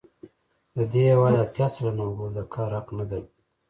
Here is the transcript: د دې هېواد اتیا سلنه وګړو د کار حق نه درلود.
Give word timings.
د 0.75 0.77
دې 0.91 1.03
هېواد 1.11 1.33
اتیا 1.43 1.67
سلنه 1.73 2.03
وګړو 2.05 2.27
د 2.37 2.39
کار 2.53 2.69
حق 2.77 2.87
نه 2.97 3.05
درلود. 3.09 3.33